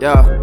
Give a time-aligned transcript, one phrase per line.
[0.00, 0.35] Yeah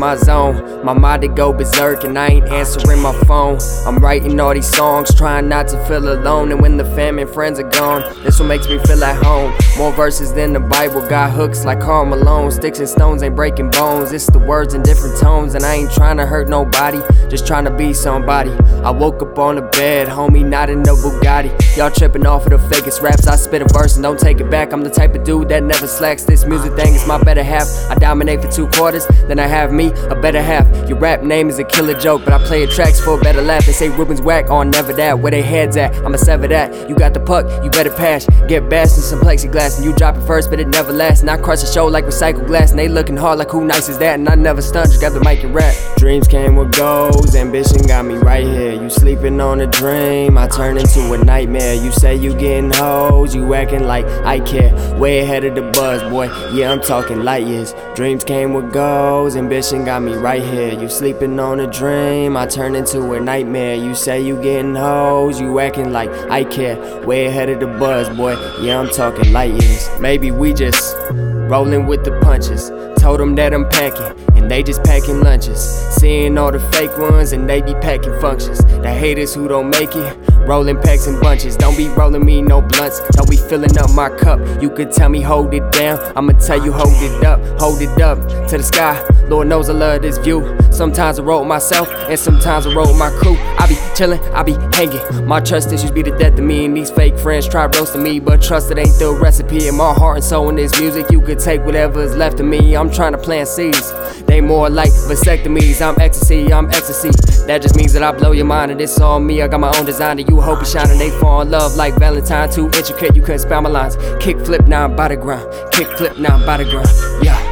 [0.00, 0.84] my zone.
[0.84, 3.58] My mind to go berserk and I ain't answering my phone.
[3.86, 6.50] I'm writing all these songs, trying not to feel alone.
[6.50, 9.52] And when the family and friends are gone, this what makes me feel at home.
[9.76, 12.50] More verses than the Bible, got hooks like Karl Malone.
[12.50, 14.12] Sticks and stones ain't breaking bones.
[14.12, 17.64] It's the words in different tones, and I ain't trying to hurt nobody, just trying
[17.66, 18.50] to be somebody.
[18.82, 21.52] I woke up on the bed, homie, not in no Bugatti.
[21.76, 23.26] Y'all tripping off of the fakest raps.
[23.26, 24.72] I spit a verse and don't take it back.
[24.72, 26.24] I'm the type of dude that never slacks.
[26.24, 27.68] This music thing is my better half.
[27.90, 30.66] I dominate for two quarters, then I have me, a better half.
[30.88, 33.42] Your rap name is a killer joke, but I play it tracks for a better
[33.42, 33.66] laugh.
[33.66, 35.18] They say Ruben's whack on never that.
[35.18, 35.94] Where they heads at?
[35.96, 36.88] I'ma sever that.
[36.88, 38.26] You got the puck, you better pass.
[38.46, 41.20] Get bashed in some plexiglass, and you drop it first, but it never lasts.
[41.20, 43.88] And I crush the show like recycled glass, and they looking hard like who nice
[43.88, 44.18] is that?
[44.18, 45.74] And I never stunt, just got the mic and rap.
[45.96, 48.72] Dreams came with goals, ambition got me right here.
[48.72, 51.74] You sleeping on a dream, I turn into a nightmare.
[51.74, 54.72] You say you getting hoes, you acting like I care.
[54.98, 56.26] Way ahead of the buzz, boy.
[56.52, 57.74] Yeah, I'm talking light years.
[57.94, 60.72] Dreams came with goals, ambition got me right here.
[60.72, 63.74] You sleeping on a dream, I turn into a nightmare.
[63.74, 66.76] You say you getting hoes, you acting like I care.
[67.06, 68.32] Way ahead of the buzz, boy.
[68.60, 69.88] Yeah, I'm talking light years.
[70.00, 72.70] Maybe we just rolling with the punches.
[73.00, 75.60] Told them that I'm packing, and they just packing lunches.
[75.94, 78.64] Seeing all the fake ones, and they be packing functions.
[78.64, 80.16] The haters who don't make it,
[80.48, 81.56] rolling packs and bunches.
[81.56, 84.40] Don't be rolling me no blunts, don't be filling up my cup.
[84.62, 88.00] You could tell me hold it down, I'ma tell you hold it up, hold it
[88.00, 89.06] up to the sky.
[89.28, 90.56] Lord knows I love this view.
[90.72, 93.36] Sometimes I roll myself, and sometimes I roll my crew.
[93.58, 95.26] I be chillin', I be hanging.
[95.26, 98.18] My trust issues be the death of me, and these fake friends try roasting me.
[98.18, 99.68] But trust it ain't the recipe.
[99.68, 102.46] In my heart and soul in this music, you could take whatever is left of
[102.46, 102.74] me.
[102.76, 103.92] I'm trying to plant seeds.
[104.26, 105.80] They more like vasectomies.
[105.80, 107.10] I'm ecstasy, I'm ecstasy.
[107.46, 109.42] That just means that I blow your mind, and it's all me.
[109.42, 111.94] I got my own design, and you hope shine, and they fall in love like
[111.94, 112.50] Valentine.
[112.50, 113.96] Too intricate, you couldn't spell my lines.
[114.20, 115.52] Kick flip, now by the ground.
[115.72, 116.88] Kick flip, now by the ground.
[117.24, 117.49] Yeah.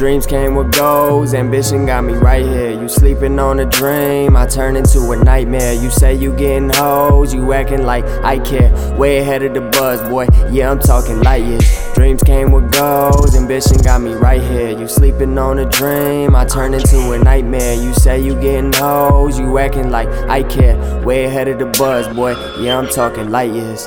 [0.00, 2.70] Dreams came with goals, ambition got me right here.
[2.70, 5.74] You sleeping on a dream, I turn into a nightmare.
[5.74, 8.72] You say you getting hoes, you acting like I care.
[8.96, 10.26] Way ahead of the buzz, boy.
[10.50, 11.92] Yeah, I'm talking light years.
[11.92, 14.70] Dreams came with goals, ambition got me right here.
[14.70, 17.74] You sleeping on a dream, I turn into a nightmare.
[17.74, 21.04] You say you getting hoes, you acting like I care.
[21.04, 22.30] Way ahead of the buzz, boy.
[22.58, 23.86] Yeah, I'm talking light years.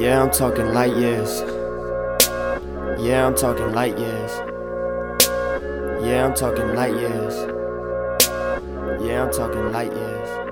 [0.00, 1.42] Yeah, I'm talking light years.
[2.98, 4.32] Yeah, I'm talking light years.
[6.02, 7.34] Yeah, I'm talking light years.
[9.04, 10.45] Yeah, I'm talking light years.